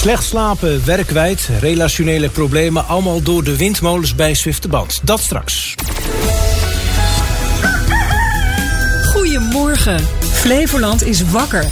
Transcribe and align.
Slecht 0.00 0.24
slapen, 0.24 0.84
werkwijd, 0.84 1.48
relationele 1.60 2.28
problemen... 2.28 2.86
allemaal 2.86 3.22
door 3.22 3.44
de 3.44 3.56
windmolens 3.56 4.14
bij 4.14 4.34
Zwifterband. 4.34 5.00
Dat 5.02 5.20
straks. 5.20 5.74
Goedemorgen. 9.04 10.00
Flevoland 10.20 11.06
is 11.06 11.30
wakker. 11.30 11.64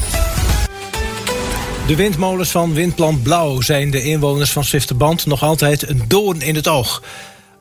De 1.86 1.96
windmolens 1.96 2.50
van 2.50 2.74
Windplan 2.74 3.22
Blauw 3.22 3.60
zijn 3.60 3.90
de 3.90 4.02
inwoners 4.02 4.52
van 4.52 4.64
Zwifterband... 4.64 5.26
nog 5.26 5.42
altijd 5.42 5.88
een 5.88 6.02
doorn 6.08 6.40
in 6.40 6.54
het 6.54 6.68
oog. 6.68 7.02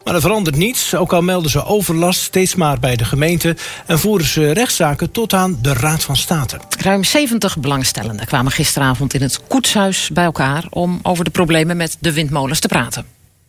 Maar 0.07 0.15
er 0.15 0.21
verandert 0.21 0.55
niets, 0.55 0.95
ook 0.95 1.13
al 1.13 1.21
melden 1.21 1.51
ze 1.51 1.65
overlast 1.65 2.21
steeds 2.21 2.55
maar 2.55 2.79
bij 2.79 2.95
de 2.95 3.05
gemeente... 3.05 3.55
en 3.85 3.99
voeren 3.99 4.27
ze 4.27 4.51
rechtszaken 4.51 5.11
tot 5.11 5.33
aan 5.33 5.57
de 5.61 5.73
Raad 5.73 6.03
van 6.03 6.15
State. 6.15 6.59
Ruim 6.79 7.03
70 7.03 7.57
belangstellenden 7.57 8.25
kwamen 8.25 8.51
gisteravond 8.51 9.13
in 9.13 9.21
het 9.21 9.47
koetshuis 9.47 10.09
bij 10.13 10.23
elkaar... 10.23 10.65
om 10.69 10.99
over 11.03 11.23
de 11.23 11.29
problemen 11.29 11.77
met 11.77 11.97
de 11.99 12.13
windmolens 12.13 12.59
te 12.59 12.67
praten. 12.67 13.05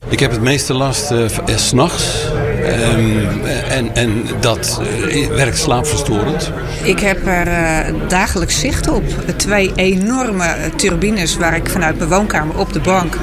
Ik 0.09 0.21
heb 0.21 0.31
het 0.31 0.41
meeste 0.41 0.75
last 0.75 1.11
uh, 1.11 1.29
s 1.29 1.69
s'nachts. 1.69 2.27
Um, 2.63 3.45
en, 3.69 3.95
en 3.95 4.25
dat 4.41 4.81
uh, 4.83 5.27
werkt 5.27 5.59
slaapverstorend. 5.59 6.53
Ik 6.83 6.99
heb 6.99 7.27
er 7.27 7.47
uh, 7.47 8.09
dagelijks 8.09 8.61
zicht 8.61 8.89
op. 8.89 9.05
Twee 9.37 9.73
enorme 9.75 10.71
turbines 10.77 11.37
waar 11.37 11.57
ik 11.57 11.69
vanuit 11.69 11.99
mijn 11.99 12.11
woonkamer 12.11 12.59
op 12.59 12.73
de 12.73 12.81
bank 12.81 13.19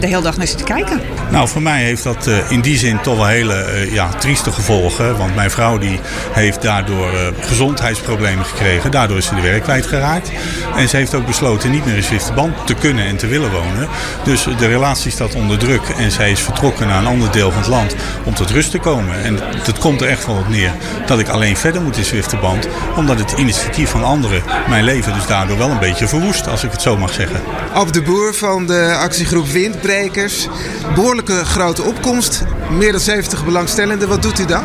de 0.00 0.06
hele 0.06 0.22
dag 0.22 0.36
naar 0.36 0.46
zit 0.46 0.58
te 0.58 0.64
kijken. 0.64 1.00
Nou, 1.30 1.48
voor 1.48 1.62
mij 1.62 1.82
heeft 1.82 2.02
dat 2.02 2.26
uh, 2.26 2.50
in 2.50 2.60
die 2.60 2.78
zin 2.78 3.00
toch 3.00 3.16
wel 3.16 3.26
hele 3.26 3.66
uh, 3.72 3.92
ja, 3.92 4.08
trieste 4.08 4.52
gevolgen. 4.52 5.16
Want 5.16 5.34
mijn 5.34 5.50
vrouw 5.50 5.78
die 5.78 6.00
heeft 6.32 6.62
daardoor 6.62 7.12
uh, 7.12 7.20
gezondheidsproblemen 7.40 8.44
gekregen. 8.44 8.90
Daardoor 8.90 9.16
is 9.16 9.26
ze 9.26 9.34
de 9.34 9.40
werk 9.40 9.62
kwijtgeraakt. 9.62 10.30
En 10.76 10.88
ze 10.88 10.96
heeft 10.96 11.14
ook 11.14 11.26
besloten 11.26 11.70
niet 11.70 11.86
meer 11.86 11.96
in 11.96 12.02
Zwifterband 12.02 12.66
te 12.66 12.74
kunnen 12.74 13.04
en 13.04 13.16
te 13.16 13.26
willen 13.26 13.50
wonen. 13.50 13.88
Dus 14.24 14.46
de 14.58 14.66
relatie 14.66 15.10
staat 15.10 15.34
onder 15.34 15.58
druk. 15.58 15.82
En 15.98 16.10
zij 16.10 16.30
is 16.30 16.40
vertrokken 16.40 16.86
naar 16.86 16.98
een 16.98 17.06
ander 17.06 17.30
deel 17.30 17.50
van 17.50 17.60
het 17.60 17.70
land 17.70 17.94
om 18.24 18.34
tot 18.34 18.50
rust 18.50 18.70
te 18.70 18.78
komen. 18.78 19.22
En 19.22 19.38
het 19.42 19.78
komt 19.78 20.00
er 20.00 20.08
echt 20.08 20.26
wel 20.26 20.36
op 20.36 20.48
neer 20.48 20.72
dat 21.06 21.18
ik 21.18 21.28
alleen 21.28 21.56
verder 21.56 21.82
moet 21.82 21.96
in 21.96 22.04
Zwifterband. 22.04 22.68
Omdat 22.96 23.18
het 23.18 23.32
initiatief 23.32 23.90
van 23.90 24.04
anderen 24.04 24.42
mijn 24.68 24.84
leven 24.84 25.14
dus 25.14 25.26
daardoor 25.26 25.58
wel 25.58 25.70
een 25.70 25.78
beetje 25.78 26.08
verwoest. 26.08 26.48
Als 26.48 26.64
ik 26.64 26.70
het 26.70 26.82
zo 26.82 26.96
mag 26.96 27.12
zeggen. 27.12 27.40
Op 27.74 27.92
de 27.92 28.02
boer 28.02 28.34
van 28.34 28.66
de 28.66 28.94
actiegroep 28.98 29.46
Windbrekers. 29.70 30.48
Behoorlijke 30.94 31.44
grote 31.44 31.82
opkomst. 31.82 32.44
Meer 32.70 32.92
dan 32.92 33.00
70 33.00 33.44
belangstellenden. 33.44 34.08
Wat 34.08 34.22
doet 34.22 34.38
u 34.38 34.44
dat? 34.44 34.64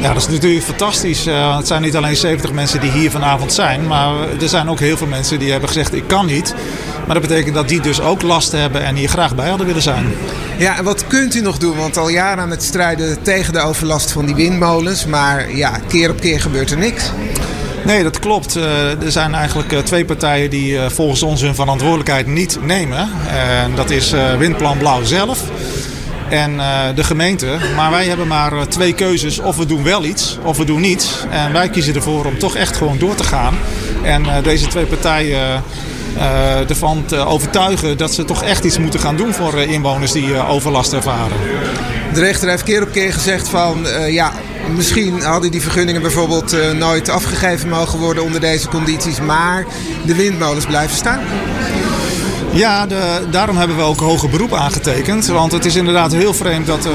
Ja, 0.00 0.12
dat 0.12 0.22
is 0.22 0.28
natuurlijk 0.28 0.64
fantastisch. 0.64 1.26
Uh, 1.26 1.56
het 1.56 1.66
zijn 1.66 1.82
niet 1.82 1.96
alleen 1.96 2.16
70 2.16 2.52
mensen 2.52 2.80
die 2.80 2.90
hier 2.90 3.10
vanavond 3.10 3.52
zijn. 3.52 3.86
Maar 3.86 4.30
er 4.40 4.48
zijn 4.48 4.68
ook 4.68 4.78
heel 4.78 4.96
veel 4.96 5.06
mensen 5.06 5.38
die 5.38 5.50
hebben 5.50 5.68
gezegd 5.68 5.94
ik 5.94 6.04
kan 6.06 6.26
niet. 6.26 6.54
Maar 7.06 7.14
dat 7.20 7.28
betekent 7.28 7.54
dat 7.54 7.68
die 7.68 7.80
dus 7.80 8.00
ook 8.00 8.22
last 8.22 8.52
hebben 8.52 8.84
en 8.84 8.94
hier 8.94 9.08
graag 9.08 9.34
bij 9.34 9.48
hadden 9.48 9.66
willen 9.66 9.82
zijn. 9.82 10.06
Ja, 10.58 10.76
en 10.78 10.84
wat 10.84 11.06
kunt 11.06 11.34
u 11.34 11.40
nog 11.40 11.58
doen? 11.58 11.76
Want 11.76 11.96
al 11.96 12.08
jaren 12.08 12.42
aan 12.42 12.50
het 12.50 12.62
strijden 12.62 13.22
tegen 13.22 13.52
de 13.52 13.60
overlast 13.60 14.12
van 14.12 14.26
die 14.26 14.34
windmolens. 14.34 15.06
Maar 15.06 15.56
ja, 15.56 15.80
keer 15.88 16.10
op 16.10 16.20
keer 16.20 16.40
gebeurt 16.40 16.70
er 16.70 16.78
niks. 16.78 17.10
Nee, 17.84 18.02
dat 18.02 18.18
klopt. 18.18 18.56
Uh, 18.56 19.02
er 19.02 19.12
zijn 19.12 19.34
eigenlijk 19.34 19.72
uh, 19.72 19.78
twee 19.78 20.04
partijen 20.04 20.50
die 20.50 20.72
uh, 20.72 20.86
volgens 20.88 21.22
ons 21.22 21.40
hun 21.40 21.54
verantwoordelijkheid 21.54 22.26
niet 22.26 22.58
nemen. 22.62 23.08
En 23.62 23.74
dat 23.74 23.90
is 23.90 24.14
Windplan 24.38 24.78
Blauw 24.78 25.04
zelf 25.04 25.42
en 26.28 26.56
de 26.94 27.04
gemeente. 27.04 27.46
Maar 27.76 27.90
wij 27.90 28.04
hebben 28.04 28.26
maar 28.26 28.68
twee 28.68 28.94
keuzes. 28.94 29.38
Of 29.38 29.56
we 29.56 29.66
doen 29.66 29.82
wel 29.82 30.04
iets, 30.04 30.38
of 30.42 30.56
we 30.56 30.64
doen 30.64 30.80
niets. 30.80 31.24
En 31.30 31.52
wij 31.52 31.68
kiezen 31.68 31.94
ervoor 31.94 32.24
om 32.24 32.38
toch 32.38 32.56
echt 32.56 32.76
gewoon 32.76 32.98
door 32.98 33.14
te 33.14 33.24
gaan. 33.24 33.54
En 34.02 34.22
deze 34.42 34.66
twee 34.66 34.84
partijen 34.84 35.62
ervan 36.68 37.04
te 37.04 37.16
overtuigen 37.16 37.96
dat 37.96 38.14
ze 38.14 38.24
toch 38.24 38.42
echt 38.42 38.64
iets 38.64 38.78
moeten 38.78 39.00
gaan 39.00 39.16
doen 39.16 39.32
voor 39.32 39.60
inwoners 39.60 40.12
die 40.12 40.46
overlast 40.46 40.92
ervaren. 40.92 41.36
De 42.14 42.20
rechter 42.20 42.48
heeft 42.48 42.62
keer 42.62 42.82
op 42.82 42.92
keer 42.92 43.12
gezegd 43.12 43.48
van 43.48 43.86
ja, 44.08 44.32
misschien 44.76 45.22
hadden 45.22 45.50
die 45.50 45.60
vergunningen 45.60 46.02
bijvoorbeeld 46.02 46.56
nooit 46.78 47.08
afgegeven 47.08 47.68
mogen 47.68 47.98
worden 47.98 48.22
onder 48.22 48.40
deze 48.40 48.68
condities, 48.68 49.20
maar 49.20 49.66
de 50.06 50.14
windmolens 50.14 50.66
blijven 50.66 50.96
staan. 50.96 51.20
Ja, 52.52 52.86
de, 52.86 53.26
daarom 53.30 53.56
hebben 53.56 53.76
we 53.76 53.82
ook 53.82 54.00
hoger 54.00 54.28
beroep 54.28 54.54
aangetekend. 54.54 55.26
Want 55.26 55.52
het 55.52 55.64
is 55.64 55.76
inderdaad 55.76 56.12
heel 56.12 56.34
vreemd 56.34 56.66
dat, 56.66 56.86
uh, 56.86 56.92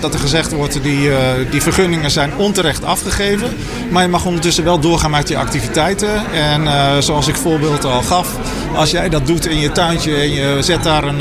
dat 0.00 0.14
er 0.14 0.20
gezegd 0.20 0.52
wordt... 0.52 0.82
Die, 0.82 1.08
uh, 1.08 1.16
die 1.50 1.62
vergunningen 1.62 2.10
zijn 2.10 2.36
onterecht 2.36 2.84
afgegeven. 2.84 3.56
Maar 3.90 4.02
je 4.02 4.08
mag 4.08 4.26
ondertussen 4.26 4.64
wel 4.64 4.78
doorgaan 4.78 5.10
met 5.10 5.28
je 5.28 5.36
activiteiten. 5.36 6.32
En 6.32 6.62
uh, 6.62 6.96
zoals 6.98 7.28
ik 7.28 7.36
voorbeeld 7.36 7.84
al 7.84 8.02
gaf... 8.02 8.28
als 8.74 8.90
jij 8.90 9.08
dat 9.08 9.26
doet 9.26 9.46
in 9.46 9.58
je 9.58 9.72
tuintje 9.72 10.16
en 10.16 10.30
je 10.30 10.56
zet 10.60 10.82
daar 10.82 11.04
een, 11.04 11.20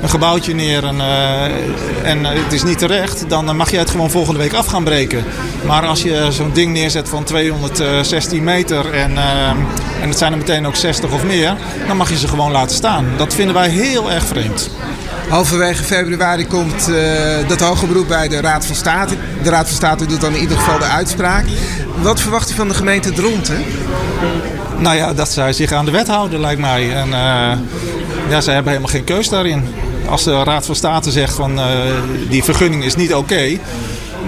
een 0.00 0.08
gebouwtje 0.08 0.54
neer... 0.54 0.84
en, 0.84 1.00
en 2.02 2.24
het 2.24 2.52
is 2.52 2.62
niet 2.62 2.78
terecht... 2.78 3.28
dan 3.28 3.56
mag 3.56 3.70
je 3.70 3.78
het 3.78 3.90
gewoon 3.90 4.10
volgende 4.10 4.40
week 4.40 4.52
af 4.52 4.66
gaan 4.66 4.84
breken. 4.84 5.24
Maar 5.66 5.86
als 5.86 6.02
je 6.02 6.26
zo'n 6.30 6.52
ding 6.52 6.72
neerzet 6.72 7.08
van 7.08 7.24
216 7.24 8.44
meter... 8.44 8.92
En, 8.92 9.18
en 10.04 10.10
het 10.10 10.18
zijn 10.18 10.32
er 10.32 10.38
meteen 10.38 10.66
ook 10.66 10.76
60 10.76 11.12
of 11.12 11.24
meer... 11.24 11.56
dan 11.86 11.96
mag 11.96 12.10
je 12.10 12.18
ze 12.18 12.28
gewoon 12.28 12.50
laten 12.50 12.76
staan. 12.76 13.06
Dat 13.16 13.34
vinden 13.34 13.54
wij 13.54 13.68
heel 13.68 14.10
erg 14.10 14.24
vreemd. 14.24 14.70
Halverwege 15.28 15.84
februari 15.84 16.46
komt 16.46 16.88
uh, 16.88 16.96
dat 17.48 17.60
hoge 17.60 17.86
beroep 17.86 18.08
bij 18.08 18.28
de 18.28 18.40
Raad 18.40 18.66
van 18.66 18.74
State. 18.74 19.14
De 19.42 19.50
Raad 19.50 19.66
van 19.66 19.76
State 19.76 20.06
doet 20.06 20.20
dan 20.20 20.34
in 20.34 20.40
ieder 20.40 20.56
geval 20.56 20.78
de 20.78 20.84
uitspraak. 20.84 21.44
Wat 22.02 22.20
verwacht 22.20 22.50
u 22.50 22.54
van 22.54 22.68
de 22.68 22.74
gemeente 22.74 23.12
Dronten? 23.12 23.64
Nou 24.78 24.96
ja, 24.96 25.14
dat 25.14 25.30
zij 25.32 25.52
zich 25.52 25.72
aan 25.72 25.84
de 25.84 25.90
wet 25.90 26.08
houden, 26.08 26.40
lijkt 26.40 26.60
mij. 26.60 26.94
En 26.94 27.08
uh, 27.08 27.52
ja, 28.28 28.40
zij 28.40 28.54
hebben 28.54 28.72
helemaal 28.72 28.92
geen 28.92 29.04
keus 29.04 29.28
daarin. 29.28 29.64
Als 30.08 30.24
de 30.24 30.42
Raad 30.42 30.66
van 30.66 30.76
State 30.76 31.10
zegt 31.10 31.34
van 31.34 31.58
uh, 31.58 31.66
die 32.28 32.44
vergunning 32.44 32.84
is 32.84 32.96
niet 32.96 33.14
oké, 33.14 33.32
okay, 33.32 33.60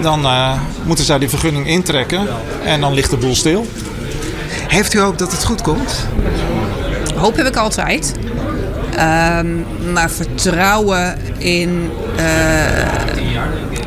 dan 0.01 0.27
moeten 0.83 1.05
zij 1.05 1.19
die 1.19 1.29
vergunning 1.29 1.67
intrekken 1.67 2.27
en 2.63 2.81
dan 2.81 2.93
ligt 2.93 3.09
de 3.09 3.17
boel 3.17 3.35
stil. 3.35 3.67
Heeft 4.67 4.93
u 4.93 4.99
ook 4.99 5.17
dat 5.17 5.31
het 5.31 5.43
goed 5.43 5.61
komt? 5.61 6.07
Hoop 7.15 7.35
heb 7.35 7.47
ik 7.47 7.55
altijd. 7.55 8.13
Um, 8.93 9.65
maar 9.93 10.09
vertrouwen 10.09 11.17
in 11.37 11.89
uh, 12.11 12.17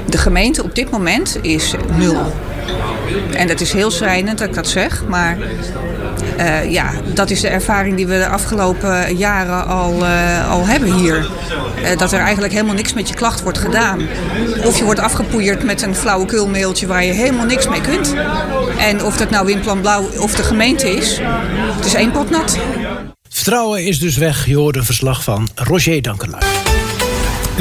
de 0.06 0.18
gemeente 0.18 0.62
op 0.62 0.74
dit 0.74 0.90
moment 0.90 1.38
is 1.42 1.74
nul. 1.96 2.32
En 3.32 3.46
dat 3.46 3.60
is 3.60 3.72
heel 3.72 3.90
schrijnend 3.90 4.38
dat 4.38 4.48
ik 4.48 4.54
dat 4.54 4.68
zeg, 4.68 5.04
maar 5.08 5.38
uh, 6.38 6.70
ja, 6.70 6.90
dat 7.14 7.30
is 7.30 7.40
de 7.40 7.48
ervaring 7.48 7.96
die 7.96 8.06
we 8.06 8.18
de 8.18 8.28
afgelopen 8.28 9.16
jaren 9.16 9.66
al, 9.66 10.02
uh, 10.02 10.50
al 10.50 10.66
hebben 10.66 10.92
hier. 10.94 11.16
Uh, 11.82 11.98
dat 11.98 12.12
er 12.12 12.20
eigenlijk 12.20 12.52
helemaal 12.52 12.74
niks 12.74 12.92
met 12.92 13.08
je 13.08 13.14
klacht 13.14 13.42
wordt 13.42 13.58
gedaan. 13.58 14.00
Of 14.64 14.78
je 14.78 14.84
wordt 14.84 15.00
afgepoeierd 15.00 15.64
met 15.64 15.82
een 15.82 15.94
flauwekulmailtje 15.94 16.86
waar 16.86 17.04
je 17.04 17.12
helemaal 17.12 17.46
niks 17.46 17.68
mee 17.68 17.80
kunt. 17.80 18.14
En 18.78 19.04
of 19.04 19.16
dat 19.16 19.30
nou 19.30 19.46
Windplan 19.46 19.80
Blauw 19.80 20.08
of 20.18 20.34
de 20.34 20.42
gemeente 20.42 20.90
is, 20.90 21.20
het 21.76 21.84
is 21.84 21.94
één 21.94 22.10
pot 22.10 22.30
nat. 22.30 22.58
Vertrouwen 23.28 23.84
is 23.84 23.98
dus 23.98 24.16
weg. 24.16 24.46
Je 24.46 24.56
hoort 24.56 24.76
een 24.76 24.84
verslag 24.84 25.22
van 25.22 25.48
Roger 25.54 26.02
Dankelui. 26.02 26.59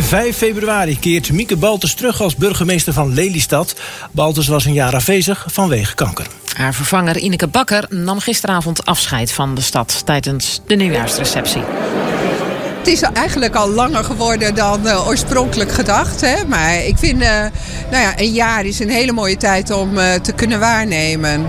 5 0.04 0.38
februari 0.38 1.00
keert 1.00 1.32
Mieke 1.32 1.58
Baltus 1.58 1.94
terug 1.94 2.22
als 2.22 2.36
burgemeester 2.36 2.94
van 2.94 3.14
Lelystad. 3.14 3.76
Baltus 4.12 4.48
was 4.48 4.66
een 4.66 4.74
jaar 4.74 4.96
afwezig 4.96 5.46
vanwege 5.48 5.96
kanker. 5.96 6.28
Haar 6.56 6.74
vervanger 6.74 7.18
Ineke 7.18 7.48
Bakker 7.48 7.86
nam 7.90 8.20
gisteravond 8.20 8.86
afscheid 8.86 9.32
van 9.32 9.56
de 9.56 9.62
stad 9.62 10.02
tijdens 10.06 10.62
de 10.68 10.76
nieuwjaarsreceptie. 10.76 11.62
Het 12.78 12.88
is 12.88 13.02
eigenlijk 13.02 13.56
al 13.56 13.70
langer 13.70 14.04
geworden 14.04 14.56
dan 14.56 14.88
uh, 14.88 15.08
oorspronkelijk 15.08 15.72
gedacht. 15.72 16.22
Hè? 16.22 16.46
Maar 16.48 16.86
ik 16.86 16.98
vind, 16.98 17.22
uh, 17.22 17.30
nou 17.92 18.04
ja, 18.04 18.20
een 18.20 18.32
jaar 18.32 18.66
is 18.66 18.80
een 18.80 18.90
hele 18.90 19.12
mooie 19.12 19.38
tijd 19.38 19.72
om 19.72 19.98
uh, 19.98 20.14
te 20.14 20.32
kunnen 20.32 20.60
waarnemen. 20.60 21.46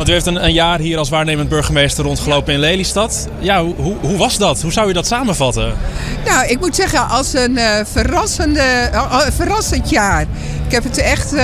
Want 0.00 0.12
u 0.12 0.14
heeft 0.14 0.26
een, 0.26 0.44
een, 0.44 0.52
jaar 0.52 0.78
hier 0.78 0.98
als 0.98 1.08
waarnemend 1.08 1.48
burgemeester 1.48 2.04
rondgelopen 2.04 2.52
in 2.52 2.58
Lelystad. 2.58 3.28
Ja, 3.38 3.64
hoe, 3.64 3.96
hoe 4.00 4.16
was 4.16 4.38
dat? 4.38 4.62
Hoe 4.62 4.72
zou 4.72 4.88
je 4.88 4.92
dat 4.92 5.06
samenvatten? 5.06 5.74
Nou, 6.24 6.46
ik 6.46 6.60
moet 6.60 6.76
zeggen, 6.76 7.08
als 7.08 7.34
een 7.34 7.50
uh, 7.50 7.74
verrassende, 7.84 8.90
uh, 8.92 9.20
verrassend 9.20 9.90
jaar. 9.90 10.26
Ik 10.70 10.76
heb 10.76 10.84
het 10.84 10.98
echt, 10.98 11.32
uh, 11.32 11.40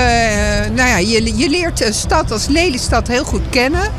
nou 0.74 0.88
ja, 0.88 0.96
je, 0.96 1.36
je 1.36 1.48
leert 1.48 1.84
een 1.84 1.94
stad 1.94 2.30
als 2.30 2.46
Lelystad 2.46 3.08
heel 3.08 3.24
goed 3.24 3.48
kennen. 3.50 3.90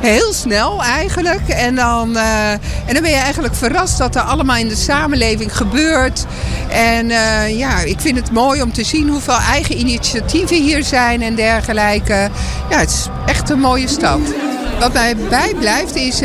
Heel 0.00 0.32
snel 0.32 0.82
eigenlijk. 0.82 1.48
En 1.48 1.74
dan, 1.74 2.16
uh, 2.16 2.50
en 2.52 2.92
dan 2.92 3.02
ben 3.02 3.10
je 3.10 3.16
eigenlijk 3.16 3.54
verrast 3.54 3.98
dat 3.98 4.14
er 4.14 4.22
allemaal 4.22 4.56
in 4.56 4.68
de 4.68 4.76
samenleving 4.76 5.56
gebeurt. 5.56 6.24
En 6.68 7.10
uh, 7.10 7.58
ja, 7.58 7.80
ik 7.80 8.00
vind 8.00 8.16
het 8.16 8.30
mooi 8.30 8.62
om 8.62 8.72
te 8.72 8.84
zien 8.84 9.08
hoeveel 9.08 9.38
eigen 9.38 9.78
initiatieven 9.78 10.62
hier 10.62 10.84
zijn 10.84 11.22
en 11.22 11.34
dergelijke. 11.34 12.30
Ja, 12.70 12.78
het 12.78 12.90
is 12.90 13.06
echt 13.26 13.50
een 13.50 13.60
mooie 13.60 13.88
stad. 13.88 14.20
Wat 14.78 14.92
mij 14.92 15.16
bijblijft 15.16 15.94
is 15.94 16.20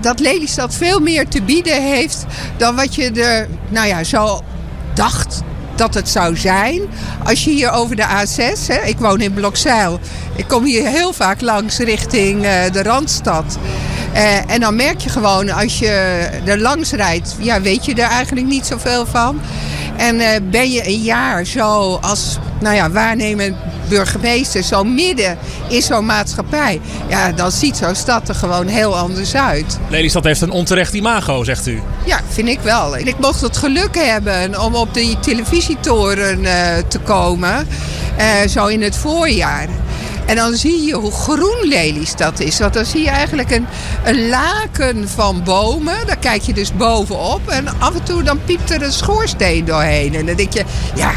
dat 0.00 0.20
Lelystad 0.20 0.74
veel 0.74 1.00
meer 1.00 1.28
te 1.28 1.42
bieden 1.42 1.82
heeft 1.82 2.24
dan 2.56 2.76
wat 2.76 2.94
je 2.94 3.10
er 3.10 3.48
nou 3.68 3.86
ja, 3.86 4.04
zo 4.04 4.42
dacht 4.94 5.42
dat 5.80 5.94
het 5.94 6.08
zou 6.08 6.36
zijn. 6.36 6.80
Als 7.24 7.44
je 7.44 7.50
hier 7.50 7.70
over 7.70 7.96
de 7.96 8.02
A6, 8.02 8.66
hè, 8.66 8.80
ik 8.84 8.98
woon 8.98 9.20
in 9.20 9.32
Blokzeil, 9.32 10.00
ik 10.36 10.48
kom 10.48 10.64
hier 10.64 10.86
heel 10.86 11.12
vaak 11.12 11.40
langs 11.40 11.78
richting 11.78 12.44
uh, 12.44 12.50
de 12.72 12.82
Randstad. 12.82 13.58
Eh, 14.12 14.50
en 14.50 14.60
dan 14.60 14.76
merk 14.76 15.00
je 15.00 15.08
gewoon 15.08 15.50
als 15.50 15.78
je 15.78 15.88
er 16.44 16.58
langs 16.58 16.92
rijdt, 16.92 17.36
ja, 17.38 17.60
weet 17.60 17.84
je 17.84 17.94
er 17.94 18.10
eigenlijk 18.10 18.46
niet 18.46 18.66
zoveel 18.66 19.06
van. 19.06 19.40
En 19.96 20.20
eh, 20.20 20.40
ben 20.50 20.70
je 20.70 20.86
een 20.86 21.02
jaar 21.02 21.44
zo 21.44 21.98
als 22.00 22.38
nou 22.60 22.74
ja, 22.74 22.90
waarnemend 22.90 23.56
burgemeester, 23.90 24.62
zo 24.62 24.84
midden 24.84 25.38
in 25.68 25.82
zo'n 25.82 26.04
maatschappij, 26.04 26.80
ja, 27.08 27.32
dan 27.32 27.52
ziet 27.52 27.76
zo'n 27.76 27.94
stad 27.94 28.28
er 28.28 28.34
gewoon 28.34 28.66
heel 28.66 28.96
anders 28.96 29.34
uit. 29.34 29.78
Lelystad 29.88 30.24
heeft 30.24 30.40
een 30.40 30.50
onterecht 30.50 30.92
imago, 30.92 31.44
zegt 31.44 31.66
u. 31.66 31.82
Ja, 32.04 32.20
vind 32.28 32.48
ik 32.48 32.60
wel. 32.60 32.96
Ik 32.96 33.18
mocht 33.18 33.40
het 33.40 33.56
geluk 33.56 33.96
hebben 33.96 34.60
om 34.60 34.74
op 34.74 34.94
de 34.94 35.16
televisietoren 35.20 36.42
uh, 36.42 36.52
te 36.88 36.98
komen, 36.98 37.68
uh, 38.18 38.48
zo 38.48 38.66
in 38.66 38.82
het 38.82 38.96
voorjaar. 38.96 39.68
En 40.26 40.36
dan 40.36 40.54
zie 40.54 40.86
je 40.86 40.94
hoe 40.94 41.12
groen 41.12 41.68
Lelystad 41.68 42.40
is. 42.40 42.58
Want 42.58 42.74
dan 42.74 42.84
zie 42.84 43.02
je 43.02 43.08
eigenlijk 43.10 43.50
een, 43.50 43.66
een 44.04 44.28
laken 44.28 45.08
van 45.08 45.42
bomen. 45.44 46.06
Daar 46.06 46.16
kijk 46.16 46.42
je 46.42 46.52
dus 46.52 46.72
bovenop. 46.72 47.48
En 47.48 47.66
af 47.78 47.94
en 47.94 48.02
toe 48.02 48.22
dan 48.22 48.40
piept 48.44 48.70
er 48.70 48.82
een 48.82 48.92
schoorsteen 48.92 49.64
doorheen. 49.64 50.14
En 50.14 50.26
dan 50.26 50.36
denk 50.36 50.52
je, 50.52 50.64
ja, 50.94 51.12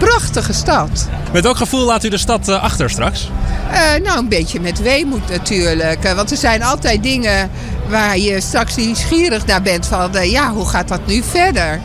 prachtige 0.00 0.52
stad. 0.52 1.08
Met 1.32 1.42
welk 1.42 1.56
gevoel 1.56 1.84
laat 1.84 2.04
u 2.04 2.08
de 2.08 2.18
stad 2.18 2.48
uh, 2.48 2.62
achter 2.62 2.90
straks? 2.90 3.30
Uh, 3.72 4.04
nou, 4.04 4.18
een 4.18 4.28
beetje 4.28 4.60
met 4.60 4.82
weemoed 4.82 5.28
natuurlijk. 5.28 6.04
Uh, 6.04 6.12
want 6.12 6.30
er 6.30 6.36
zijn 6.36 6.62
altijd 6.62 7.02
dingen 7.02 7.50
waar 7.88 8.18
je 8.18 8.40
straks 8.40 8.76
nieuwsgierig 8.76 9.46
naar 9.46 9.62
bent. 9.62 9.86
Van 9.86 10.30
ja, 10.30 10.52
hoe 10.52 10.68
gaat 10.68 10.88
dat 10.88 11.06
nu 11.06 11.22
verder? 11.22 11.80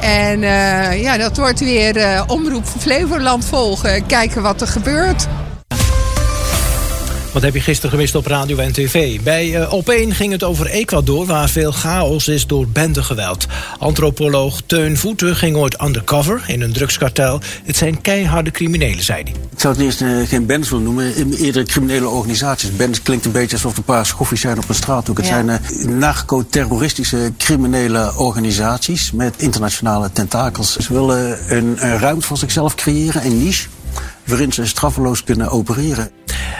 En 0.00 0.40
ja, 1.00 1.16
dat 1.16 1.36
wordt 1.36 1.60
weer 1.60 2.24
Omroep 2.26 2.64
Flevoland 2.78 3.44
volgen. 3.44 4.06
Kijken 4.06 4.42
wat 4.42 4.60
er 4.60 4.66
gebeurt. 4.66 5.26
Wat 7.32 7.42
heb 7.42 7.54
je 7.54 7.60
gisteren 7.60 7.90
gemist 7.90 8.14
op 8.14 8.26
radio 8.26 8.56
en 8.56 8.72
tv? 8.72 9.20
Bij 9.20 9.46
uh, 9.46 9.72
Op1 9.72 10.08
ging 10.08 10.32
het 10.32 10.44
over 10.44 10.66
Ecuador, 10.66 11.26
waar 11.26 11.48
veel 11.48 11.72
chaos 11.72 12.28
is 12.28 12.46
door 12.46 12.68
bendegeweld. 12.68 13.46
Antropoloog 13.78 14.60
Teun 14.66 14.96
Voeten 14.96 15.36
ging 15.36 15.56
ooit 15.56 15.82
undercover 15.82 16.44
in 16.46 16.62
een 16.62 16.72
drugskartel. 16.72 17.40
Het 17.64 17.76
zijn 17.76 18.00
keiharde 18.00 18.50
criminelen, 18.50 19.04
zei 19.04 19.22
hij. 19.22 19.32
Ik 19.32 19.60
zou 19.60 19.74
het 19.74 19.82
eerst 19.82 20.00
uh, 20.00 20.28
geen 20.28 20.46
bands 20.46 20.70
willen 20.70 20.84
noemen, 20.84 21.32
eerder 21.36 21.64
criminele 21.64 22.08
organisaties. 22.08 22.76
Bands 22.76 23.02
klinkt 23.02 23.24
een 23.24 23.32
beetje 23.32 23.56
alsof 23.56 23.72
er 23.72 23.78
een 23.78 23.84
paar 23.84 24.06
schoffies 24.06 24.40
zijn 24.40 24.58
op 24.58 24.68
een 24.68 24.74
straathoek. 24.74 25.16
Het 25.16 25.26
ja. 25.26 25.32
zijn 25.32 25.48
uh, 25.48 25.96
narco-terroristische 25.96 27.32
criminele 27.36 28.12
organisaties 28.16 29.12
met 29.12 29.34
internationale 29.36 30.12
tentakels. 30.12 30.76
Ze 30.76 30.92
willen 30.92 31.38
een, 31.56 31.76
een 31.78 31.98
ruimte 31.98 32.26
voor 32.26 32.36
zichzelf 32.36 32.74
creëren, 32.74 33.24
een 33.24 33.42
niche 33.42 33.68
waarin 34.24 34.52
ze 34.52 34.66
straffeloos 34.66 35.24
kunnen 35.24 35.50
opereren. 35.50 36.10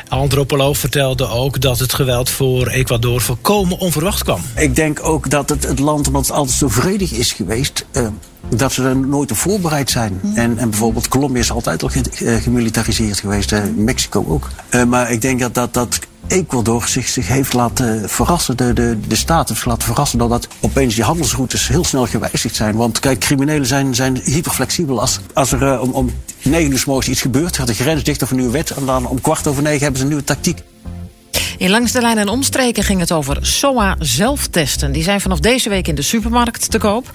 Antropoloog 0.09 0.79
vertelde 0.79 1.29
ook 1.29 1.61
dat 1.61 1.79
het 1.79 1.93
geweld 1.93 2.31
voor 2.31 2.67
Ecuador 2.67 3.21
volkomen 3.21 3.79
onverwacht 3.79 4.23
kwam. 4.23 4.41
Ik 4.57 4.77
denk 4.77 5.01
ook 5.03 5.31
dat 5.31 5.49
het, 5.49 5.63
het 5.63 5.79
land, 5.79 6.07
omdat 6.07 6.27
het 6.27 6.37
altijd 6.37 6.57
zo 6.57 6.69
vredig 6.69 7.13
is 7.13 7.33
geweest, 7.33 7.85
uh, 7.93 8.07
dat 8.49 8.73
ze 8.73 8.83
er 8.83 8.97
nooit 8.97 9.31
op 9.31 9.37
voorbereid 9.37 9.91
zijn. 9.91 10.21
Mm. 10.23 10.37
En, 10.37 10.59
en 10.59 10.71
bijvoorbeeld 10.71 11.09
Colombia 11.09 11.41
is 11.41 11.53
altijd 11.53 11.83
al 11.83 11.91
gemilitariseerd 12.23 13.21
geweest, 13.21 13.53
uh, 13.53 13.63
Mexico 13.77 14.25
ook. 14.29 14.49
Uh, 14.71 14.85
maar 14.85 15.11
ik 15.11 15.21
denk 15.21 15.41
dat 15.41 15.55
dat, 15.55 15.75
dat 15.75 15.99
Ecuador 16.27 16.89
zich, 16.89 17.09
zich 17.09 17.29
heeft 17.29 17.53
laten 17.53 18.09
verrassen, 18.09 18.57
de, 18.57 18.73
de, 18.73 18.99
de 19.09 19.17
staat 19.17 19.49
heeft 19.49 19.65
laten 19.65 19.83
verrassen, 19.83 20.19
doordat 20.19 20.49
opeens 20.61 20.95
die 20.95 21.05
handelsroutes 21.05 21.69
heel 21.69 21.85
snel 21.85 22.07
gewijzigd 22.07 22.57
zijn. 22.57 22.77
Want 22.77 22.99
kijk, 22.99 23.19
criminelen 23.19 23.67
zijn, 23.67 23.95
zijn 23.95 24.21
hyperflexibel. 24.25 25.01
Als, 25.01 25.21
als 25.33 25.53
er 25.53 25.63
uh, 25.63 25.83
om, 25.83 25.91
om 25.91 26.11
negen 26.43 26.71
uur 26.71 26.79
s 26.79 26.85
morgens 26.85 27.09
iets 27.09 27.21
gebeurt, 27.21 27.57
gaat 27.57 27.67
de 27.67 27.75
grens 27.75 28.03
dicht 28.03 28.23
of 28.23 28.31
een 28.31 28.37
nieuwe 28.37 28.53
wet. 28.53 28.71
En 28.71 28.87
dan 28.87 29.07
om 29.07 29.21
kwart 29.21 29.47
over 29.47 29.63
negen 29.63 29.81
hebben 29.81 29.97
ze 29.97 30.03
een 30.03 30.11
nieuwe 30.11 30.25
tactiek. 30.25 30.63
In 31.59 31.71
Langs 31.71 31.93
de 31.93 32.01
Lijn 32.01 32.19
en 32.19 32.29
Omstreken 32.29 32.85
ging 32.85 33.01
het 33.01 33.13
over 33.13 33.39
SOA-zelftesten. 33.41 34.93
Die 34.93 35.03
zijn 35.03 35.21
vanaf 35.21 35.41
deze 35.41 35.69
week 35.69 35.89
in 35.89 35.95
de 35.95 36.03
supermarkt 36.03 36.71
te 36.71 36.79
koop. 36.79 37.11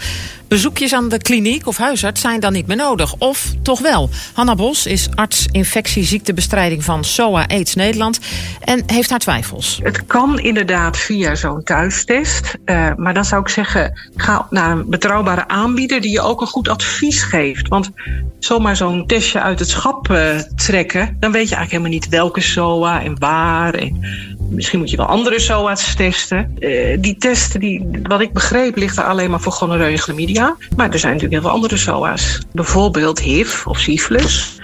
Bezoekjes 0.47 0.93
aan 0.93 1.09
de 1.09 1.17
kliniek 1.17 1.67
of 1.67 1.77
huisarts 1.77 2.21
zijn 2.21 2.39
dan 2.39 2.53
niet 2.53 2.67
meer 2.67 2.77
nodig. 2.77 3.15
Of 3.17 3.53
toch 3.61 3.79
wel. 3.79 4.09
Hanna 4.33 4.55
Bos 4.55 4.85
is 4.85 5.07
arts 5.15 5.47
infectieziektebestrijding 5.51 6.83
van 6.83 7.03
SOA 7.03 7.47
AIDS 7.47 7.75
Nederland 7.75 8.19
en 8.59 8.83
heeft 8.85 9.09
haar 9.09 9.19
twijfels. 9.19 9.79
Het 9.83 10.05
kan 10.05 10.39
inderdaad 10.39 10.97
via 10.97 11.35
zo'n 11.35 11.63
thuistest. 11.63 12.57
Uh, 12.65 12.91
maar 12.95 13.13
dan 13.13 13.25
zou 13.25 13.41
ik 13.41 13.49
zeggen, 13.49 13.99
ga 14.15 14.47
naar 14.49 14.71
een 14.71 14.89
betrouwbare 14.89 15.47
aanbieder 15.47 16.01
die 16.01 16.11
je 16.11 16.21
ook 16.21 16.41
een 16.41 16.47
goed 16.47 16.67
advies 16.67 17.23
geeft. 17.23 17.67
Want 17.67 17.91
zomaar 18.39 18.75
zo'n 18.75 19.07
testje 19.07 19.41
uit 19.41 19.59
het 19.59 19.69
schap 19.69 20.09
uh, 20.09 20.39
trekken, 20.55 21.17
dan 21.19 21.31
weet 21.31 21.49
je 21.49 21.55
eigenlijk 21.55 21.71
helemaal 21.71 21.91
niet 21.91 22.09
welke 22.09 22.41
SOA 22.41 23.03
en 23.03 23.19
waar. 23.19 23.73
En 23.73 24.05
Misschien 24.49 24.79
moet 24.79 24.89
je 24.89 24.97
wel 24.97 25.05
andere 25.05 25.39
SOA's 25.39 25.95
testen. 25.95 26.55
Uh, 26.59 26.97
die 26.99 27.15
testen, 27.17 27.59
die, 27.59 27.89
wat 28.03 28.21
ik 28.21 28.33
begreep, 28.33 28.75
ligt 28.77 28.97
er 28.97 29.03
alleen 29.03 29.29
maar 29.29 29.41
voor 29.41 29.51
gonorreu 29.51 29.91
en 29.91 29.97
chlamydia. 29.97 30.55
Maar 30.75 30.91
er 30.91 30.99
zijn 30.99 31.13
natuurlijk 31.13 31.41
heel 31.41 31.51
veel 31.51 31.61
andere 31.61 31.77
SOA's. 31.77 32.39
Bijvoorbeeld 32.51 33.19
HIV 33.19 33.65
of 33.65 33.79
syphilis. 33.79 34.59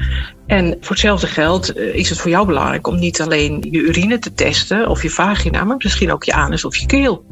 En 0.48 0.78
voor 0.82 0.90
hetzelfde 0.90 1.28
geld 1.28 1.78
uh, 1.78 1.96
is 1.96 2.10
het 2.10 2.20
voor 2.20 2.32
jou 2.32 2.46
belangrijk 2.46 2.88
om 2.88 3.00
niet 3.00 3.22
alleen 3.22 3.68
je 3.72 3.80
urine 3.80 4.20
te 4.20 4.34
testen 4.34 4.88
of 4.88 5.02
je 5.02 5.10
vagina, 5.10 5.64
maar 5.64 5.76
misschien 5.78 6.12
ook 6.12 6.24
je 6.24 6.34
anus 6.34 6.66
of 6.66 6.76
je 6.76 6.86
keel. 6.86 7.24